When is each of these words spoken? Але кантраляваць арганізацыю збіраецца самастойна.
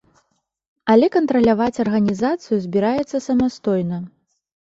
Але 0.93 1.09
кантраляваць 1.15 1.81
арганізацыю 1.83 2.57
збіраецца 2.65 3.17
самастойна. 3.27 4.01